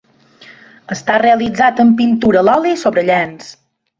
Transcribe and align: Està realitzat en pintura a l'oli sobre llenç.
Està 0.95 1.17
realitzat 1.23 1.83
en 1.85 1.93
pintura 2.01 2.41
a 2.43 2.45
l'oli 2.49 2.75
sobre 2.87 3.07
llenç. 3.11 3.53